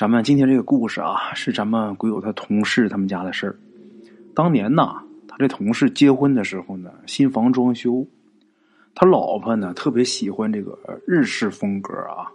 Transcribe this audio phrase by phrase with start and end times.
[0.00, 3.56] 咱们今天这个故事啊，是咱们鬼友他同事他们家的事儿。
[4.34, 8.06] 当年呐，他这同事结婚的时候呢，新房装修，
[8.94, 12.32] 他老婆呢特别喜欢这个日式风格啊。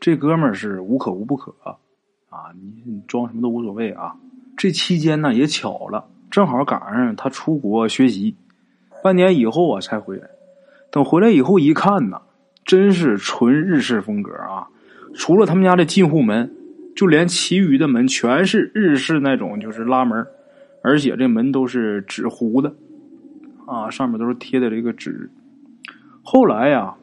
[0.00, 2.50] 这哥们儿是无可无不可啊，
[2.84, 4.16] 你装什么都无所谓啊。
[4.56, 8.34] 这期间呢也巧了，正好赶上他出国学习，
[9.04, 10.28] 半年以后啊才回来。
[10.90, 12.22] 等回来以后一看呐，
[12.64, 14.66] 真是纯日式风格啊！
[15.14, 16.52] 除了他们家的进户门。
[16.94, 20.26] 就连其余的门全是日式那种，就是拉门，
[20.82, 22.74] 而且这门都是纸糊的，
[23.66, 25.30] 啊，上面都是贴的这个纸。
[26.22, 26.94] 后来呀，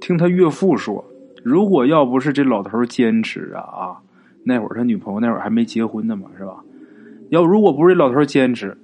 [0.00, 1.04] 听他岳父说，
[1.42, 3.96] 如果要不是这老头坚持啊啊，
[4.44, 6.62] 那会儿他女朋友那会儿还没结婚呢嘛，是吧？
[7.30, 8.76] 要如果不是这老头坚持，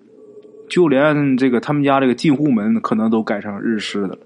[0.68, 4.18] 就连这个他们家这个进户门可能都改成日式的了。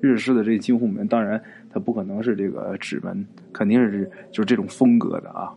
[0.00, 1.42] 日式的这进户门，当然。
[1.74, 5.54] 它不可能是这个纸门，肯定是就是这种风格的啊。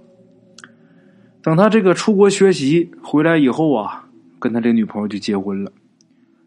[1.41, 4.07] 等他这个出国学习回来以后啊，
[4.39, 5.71] 跟他这女朋友就结婚了。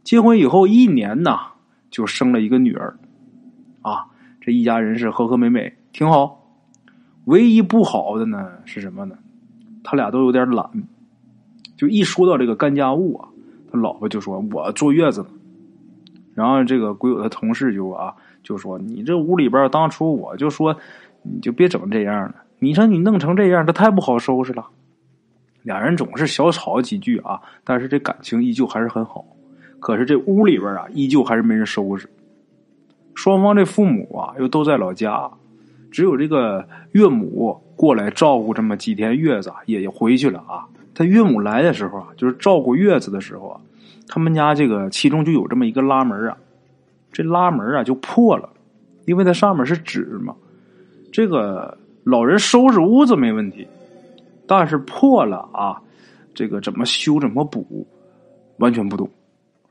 [0.05, 1.53] 结婚以后一年呐，
[1.91, 2.97] 就生了一个女儿，
[3.83, 4.07] 啊，
[4.41, 6.39] 这一家人是和和美美，挺好。
[7.27, 9.19] 唯一不好的呢是什么呢？
[9.83, 10.71] 他俩都有点懒，
[11.77, 13.29] 就一说到这个干家务啊，
[13.71, 15.27] 他老婆就说：“我坐月子。”
[16.35, 18.15] 然后这个鬼友的同事就啊。
[18.43, 20.75] 就说你这屋里边，当初我就说，
[21.23, 22.35] 你就别整这样了。
[22.59, 24.67] 你说你弄成这样，这太不好收拾了。
[25.63, 29.25] 俩人总是小吵几句啊，但是这感情依旧还是很好。
[29.79, 32.09] 可是这屋里边啊，依旧还是没人收拾。
[33.15, 35.31] 双方这父母啊，又都在老家，
[35.91, 40.67] 只有这个岳母过来照顾这么几天月子，也回去了啊。
[40.95, 43.61] 他岳母来的时候啊，就是照顾月子的时候啊，
[44.09, 46.37] 他们家这个其中就有这么一个拉门啊。
[47.13, 48.49] 这拉门啊就破了，
[49.07, 50.35] 因为它上面是纸嘛。
[51.13, 53.67] 这个老人收拾屋子没问题，
[54.47, 55.81] 但是破了啊，
[56.35, 57.87] 这个怎么修怎么补，
[58.59, 59.09] 完全不懂。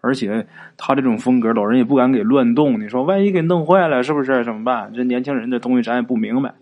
[0.01, 0.47] 而且
[0.77, 2.79] 他这种风格，老人也不敢给乱动。
[2.79, 4.93] 你说万一给弄坏了，是不是怎么办？
[4.93, 6.53] 这年轻人的东西咱也不明白。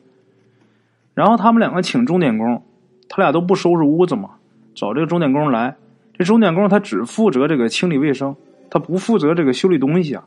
[1.13, 2.63] 然后他们两个请钟点工，
[3.09, 4.31] 他俩都不收拾屋子嘛，
[4.73, 5.75] 找这个钟点工来。
[6.13, 8.35] 这钟点工他只负责这个清理卫生，
[8.69, 10.25] 他不负责这个修理东西啊。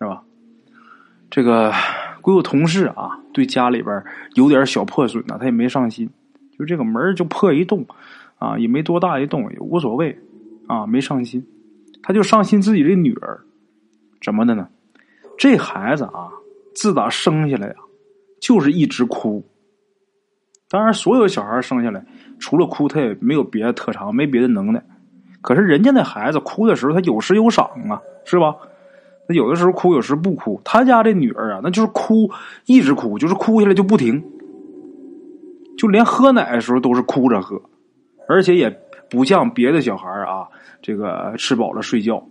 [0.00, 0.22] 是吧？
[1.28, 1.72] 这个
[2.28, 6.10] 归我同事啊，对家里边有点小破损呢，他也没上心。
[6.58, 7.86] 就这个门就破一洞，
[8.36, 10.14] 啊，也没多大一洞，也无所谓，
[10.66, 11.42] 啊，没上心。
[12.02, 13.40] 他就上心自己的女儿，
[14.20, 14.68] 怎么的呢？
[15.38, 16.28] 这孩子啊，
[16.74, 17.74] 自打生下来呀，
[18.42, 19.42] 就是一直哭。
[20.68, 22.04] 当然，所有小孩生下来
[22.38, 24.84] 除了哭，他也没有别的特长，没别的能耐。
[25.40, 28.54] 可是人家那孩子哭的时候，他有时有赏啊，是吧？
[29.28, 30.58] 他有的时候哭，有时不哭。
[30.64, 32.30] 他家这女儿啊，那就是哭，
[32.64, 34.24] 一直哭，就是哭下来就不停，
[35.76, 37.60] 就连喝奶的时候都是哭着喝，
[38.26, 38.74] 而且也
[39.10, 40.48] 不像别的小孩啊，
[40.80, 42.26] 这个吃饱了睡觉。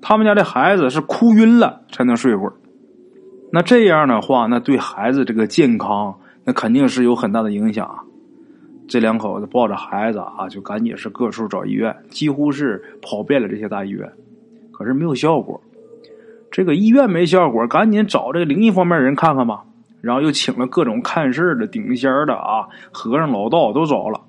[0.00, 2.52] 他们家这孩子是哭晕了才能睡会儿。
[3.52, 6.14] 那这样的话，那对孩子这个健康，
[6.44, 8.06] 那肯定是有很大的影响。
[8.88, 14.08] 这两口子抱着孩子啊，就赶紧是各处找医院，几乎是跑遍了这些大医院，
[14.70, 15.60] 可是没有效果。
[16.50, 19.64] 这个医院没效果，赶紧找这个灵异方面人看看吧。
[20.00, 24.20] 然后又请了各种看事的、顶仙的啊，和尚、老道都找了，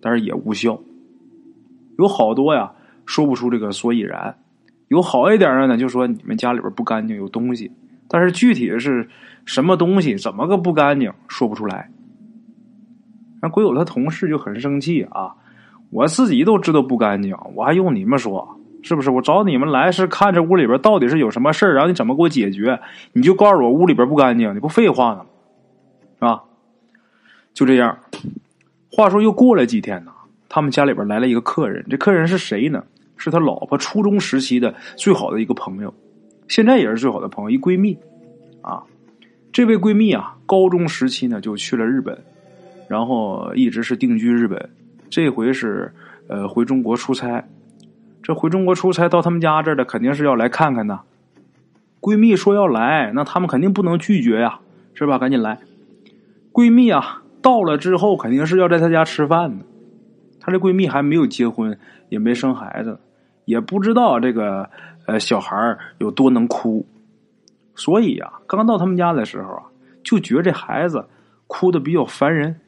[0.00, 0.78] 但是也无效。
[1.98, 2.72] 有好多呀，
[3.04, 4.34] 说不出这个所以然。
[4.88, 7.70] 有好一点的呢，就说你们家里边不干净，有东西。
[8.08, 9.08] 但是具体的是
[9.44, 11.90] 什么东西，怎么个不干净，说不出来。
[13.42, 15.34] 那鬼友他同事就很生气啊，
[15.90, 18.58] 我自己都知道不干净，我还用你们说？
[18.84, 22.78] 是不是我找你们来是看这屋里边到底是有什么事儿，然后你怎么给我解决？
[23.14, 25.24] 你就告诉我屋里边不干净，你不废话呢，
[26.16, 26.42] 是吧？
[27.54, 27.98] 就这样。
[28.92, 30.12] 话说又过了几天呢，
[30.50, 32.84] 他们家里边来了一个客人，这客人是谁呢？
[33.16, 35.94] 是他老婆初中时期的最好的一个朋友，
[36.48, 37.96] 现在也是最好的朋友，一闺蜜
[38.60, 38.82] 啊。
[39.50, 42.22] 这位闺蜜啊，高中时期呢就去了日本，
[42.86, 44.68] 然后一直是定居日本，
[45.08, 45.90] 这回是
[46.28, 47.42] 呃回中国出差。
[48.24, 50.98] 这回中国出差到他们家这儿的，肯定是要来看看的。
[52.00, 54.60] 闺蜜说要来，那他们肯定不能拒绝呀，
[54.94, 55.18] 是吧？
[55.18, 55.58] 赶紧来。
[56.50, 59.66] 闺蜜啊，到了之后肯定是要在她家吃饭的。
[60.40, 61.78] 她这闺蜜还没有结婚，
[62.08, 62.98] 也没生孩子，
[63.44, 64.70] 也不知道这个
[65.06, 66.86] 呃小孩有多能哭，
[67.74, 69.64] 所以呀，刚到他们家的时候啊，
[70.02, 71.06] 就觉得这孩子
[71.46, 72.58] 哭的比较烦人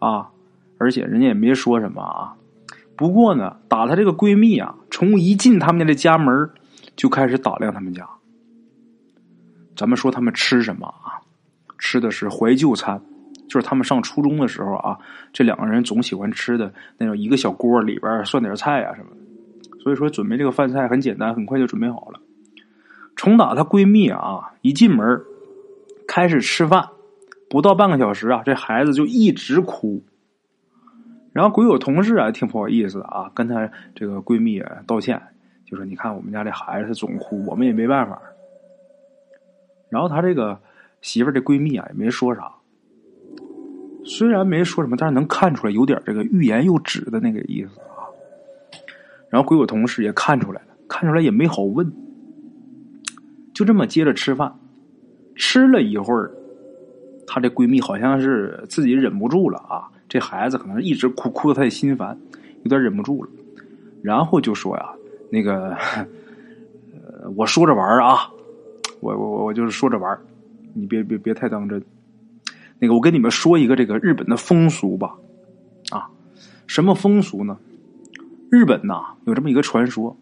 [0.00, 0.28] 啊，
[0.76, 2.36] 而且人家也没说什么啊。
[2.96, 6.50] 不过呢，打她这个闺蜜啊，从一进他们家的家门
[6.96, 8.08] 就开始打量他们家。
[9.76, 11.20] 咱们说他们吃什么啊？
[11.78, 12.98] 吃的是怀旧餐，
[13.46, 14.98] 就是他们上初中的时候啊，
[15.30, 19.16] 这两个人总喜欢吃的那种一个小锅里边涮点菜啊什么的。
[19.82, 22.18] 所以说，准备这个饭菜很简单，很快就准备好了。
[23.14, 25.20] 从打她闺蜜啊一进门
[26.08, 26.88] 开始吃饭，
[27.50, 30.02] 不到半个小时啊，这孩子就一直哭。
[31.36, 35.20] 然后鬼友同事啊，挺不好意思的啊，跟她这个闺蜜啊道歉，
[35.66, 38.18] 就说：“你看我们家这孩子他总哭，我们也没办法。”
[39.90, 40.58] 然后她这个
[41.02, 42.50] 媳妇儿的闺蜜啊，也没说啥。
[44.02, 48.08] 虽然没说什么，但是能看出来有点这个欲言又止的那个意思啊。
[49.28, 51.92] 然后鬼友同事也看出来了，看出来也没好问，
[53.52, 54.58] 就这么接着吃饭。
[55.34, 56.30] 吃了一会儿，
[57.26, 62.18] 她这闺蜜好像是自己忍不住了啊，这孩子可能一直哭，哭的她也心烦，
[62.62, 63.28] 有点忍不住了，
[64.02, 64.88] 然后就说呀
[65.28, 65.76] ：“那个，
[66.94, 68.30] 呃，我说着玩啊，
[69.00, 70.18] 我我我就是说着玩
[70.72, 71.82] 你别别别太当真。
[72.78, 75.16] 那个，我跟你们说一个这个日本的风俗吧，
[75.90, 76.08] 啊，
[76.66, 77.58] 什么风俗呢？
[78.50, 80.16] 日本呐有这么一个传说，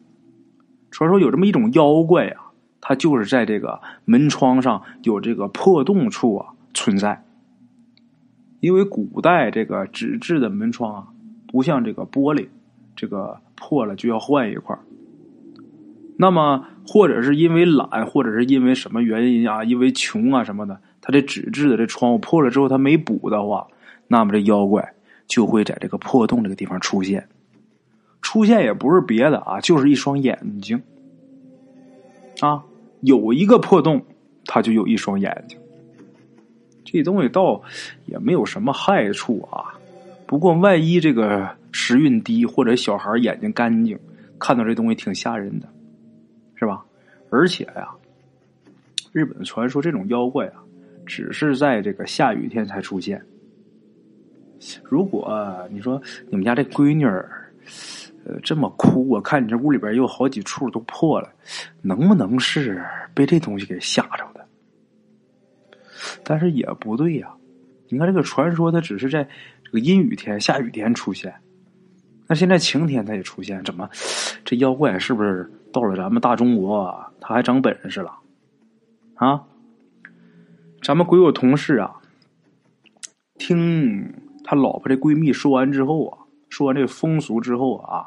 [0.90, 2.50] 传说有这么一种妖怪啊。”
[2.86, 7.23] 它就是在这个门窗上有这个破洞处啊存在，
[8.64, 11.08] 因为古代这个纸质的门窗啊，
[11.46, 12.48] 不像这个玻璃，
[12.96, 14.74] 这个破了就要换一块
[16.16, 23.66] 那么或者是因为懒，或者是因为什么原因啊，因为穷啊什么的，它这纸质的这窗户破了之后，它没补的话，
[24.08, 24.94] 那么这妖怪
[25.26, 27.28] 就会在这个破洞这个地方出现。
[28.22, 30.80] 出现也不是别的啊，就是一双眼睛
[32.40, 32.64] 啊。
[33.02, 34.06] 有一个破洞，
[34.46, 35.58] 他就有一双眼睛。
[36.98, 37.62] 这东西倒
[38.06, 39.74] 也没有什么害处啊。
[40.26, 43.98] 不过万一这个时运低，或者小孩眼睛干净，
[44.38, 45.68] 看到这东西挺吓人的，
[46.54, 46.84] 是吧？
[47.30, 47.88] 而且呀，
[49.12, 50.62] 日本传说这种妖怪啊，
[51.04, 53.20] 只是在这个下雨天才出现。
[54.82, 56.00] 如果你说
[56.30, 57.40] 你们家这闺女儿。
[58.26, 61.30] 呃，这么哭，我看你这屋里边有好几处都破了，
[61.82, 62.82] 能不能是
[63.12, 64.24] 被这东西给吓着？
[66.22, 67.34] 但是也不对呀，
[67.88, 69.26] 你看这个传说，它只是在
[69.64, 71.34] 这个阴雨天、下雨天出现，
[72.28, 73.88] 那现在晴天它也出现，怎么
[74.44, 78.12] 这妖怪是不是到了咱们大中国，他还长本事了？
[79.14, 79.42] 啊？
[80.82, 81.94] 咱们鬼友同事啊，
[83.38, 84.14] 听
[84.44, 86.18] 他老婆这闺蜜说完之后啊。
[86.50, 88.06] 说完这个风俗之后啊，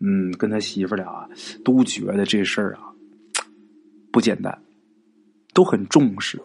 [0.00, 1.26] 嗯，跟他媳妇俩
[1.64, 2.92] 都觉得这事儿啊
[4.10, 4.62] 不简单，
[5.54, 6.38] 都很重视，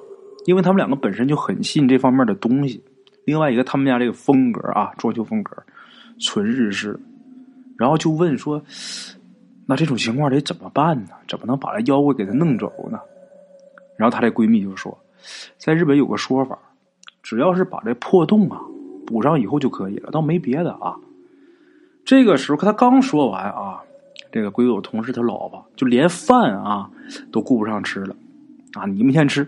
[0.48, 2.82] 因为他们两个本身就很信这方面的东西。
[3.26, 5.52] 另外一个，他们家这个风格啊，装修风格
[6.22, 6.98] 纯日式，
[7.78, 8.64] 然后就问说
[9.68, 11.10] ：“那这种情况得怎么办呢？
[11.28, 12.98] 怎么能把这妖怪给他弄走呢？”
[14.00, 14.98] 然后她这闺蜜就说
[15.60, 16.58] ：“在日本有个说法，
[17.22, 18.62] 只要是把这破洞啊。”
[19.06, 20.96] 补上以后就可以了，倒没别的啊。
[22.06, 23.82] 这个时候他刚说完啊，
[24.32, 26.90] 这个鬼友同事他老婆就连饭啊
[27.34, 28.16] 都顾不上吃了
[28.74, 29.46] 啊，你们先吃。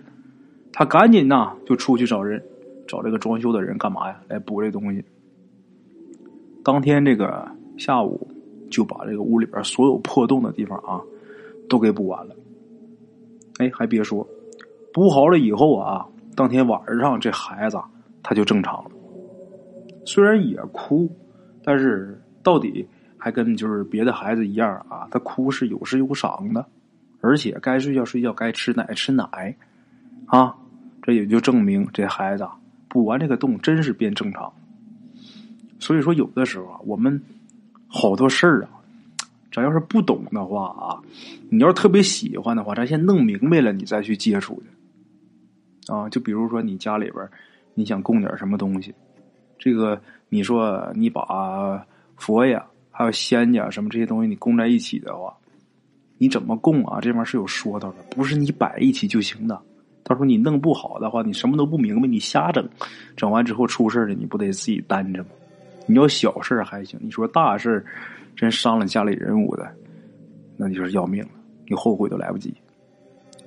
[0.72, 2.42] 他赶紧呐就出去找人，
[2.88, 4.20] 找这个装修的人干嘛呀？
[4.28, 5.04] 来补这东西。
[6.64, 8.28] 当天这个下午
[8.70, 11.02] 就把这个屋里边所有破洞的地方啊
[11.68, 12.36] 都给补完了。
[13.58, 14.28] 哎，还别说，
[14.94, 17.78] 补好了以后啊，当天晚上这孩子
[18.24, 18.92] 他就正常了。
[20.06, 21.10] 虽然也哭，
[21.64, 26.66] 但是到底还跟就是别的孩子一样啊，他哭是有时有赏的，
[27.22, 29.56] 而且该睡觉睡觉，该吃奶吃奶，
[30.30, 30.56] 啊，
[31.02, 32.48] 这也就证明这孩子
[32.88, 34.52] 补完这个洞真是变正常。
[35.80, 37.22] 所以说，有的时候啊，我们
[37.88, 38.70] 好多事儿啊，
[39.52, 41.02] 咱要是不懂的话啊，
[41.50, 44.62] 你要是特别喜欢的话，咱先弄明白了，你再去接触
[45.88, 46.08] 的啊。
[46.10, 47.28] 就比如说你家里边
[47.74, 48.94] 你想供点什么东西。
[49.58, 51.86] 这个，你说你把
[52.18, 55.36] 佛呀，还有仙家什么这些东西，你供在一起的话，
[56.18, 57.00] 你怎么供啊？
[57.02, 59.60] 这玩意儿是有说道的，不是你摆一起就行的。
[60.10, 62.68] 到时候你弄不好的话，你什么都不明白，你瞎整，
[63.16, 65.30] 整完之后出事了，你不得自己担着吗？
[65.86, 67.86] 你要小事还行，你说大事
[68.36, 69.72] 真伤了家里人物的，
[70.58, 71.30] 那你就是要命了，
[71.68, 72.52] 你后悔都来不及，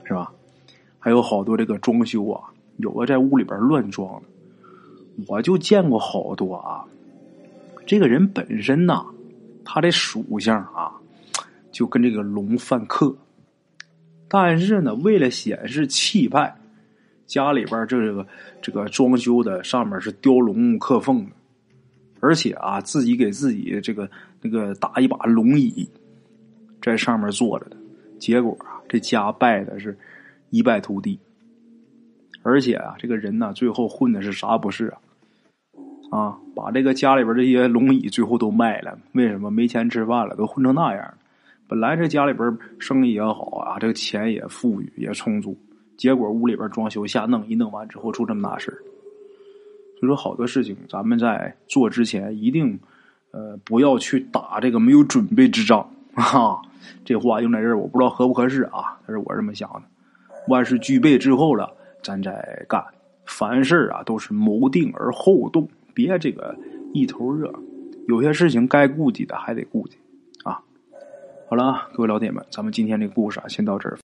[0.04, 0.30] 是吧？
[1.00, 2.40] 还有好多这个装修啊，
[2.76, 4.22] 有的在屋里边乱装。
[5.26, 6.84] 我就见过好多啊，
[7.84, 9.04] 这个人本身呐，
[9.64, 10.92] 他的属相啊，
[11.72, 13.12] 就跟这个龙犯克。
[14.34, 16.56] 但是呢，为了显示气派，
[17.26, 18.26] 家里边这个
[18.62, 21.32] 这个装修的上面是雕龙刻凤的，
[22.18, 24.10] 而且啊，自己给自己这个
[24.40, 25.86] 那个打一把龙椅，
[26.80, 27.76] 在上面坐着的。
[28.18, 29.98] 结果啊，这家败的是
[30.48, 31.18] 一败涂地。
[32.42, 34.98] 而且啊，这个人呢，最后混的是啥不是啊？
[36.10, 40.34] 啊，把这个家里边这些龙椅最后都卖了，为什么没钱吃饭了？
[40.36, 41.14] 都混成那样
[41.72, 45.56] 本来这家里边生意也好啊，这个钱也富裕也充足，
[45.96, 48.70] 结果屋里边装修瞎弄一弄完之后出这么大事
[49.98, 52.78] 所以说，好多事情咱们在做之前一定
[53.30, 55.80] 呃不要去打这个没有准备之仗
[56.12, 56.60] 啊。
[57.06, 59.82] 这话用在这儿我不知道合不合适啊，但是我这么想的。
[60.48, 62.84] 万事俱备之后了，咱再干。
[63.24, 65.66] 凡事啊都是谋定而后动。
[65.94, 66.54] 别这个
[66.92, 67.50] 一头热，
[68.08, 70.01] 有些事情该顾及的还得顾及啊。
[71.52, 73.98] 好了啊，各位老铁们，咱们今天这个故事啊，先到这儿。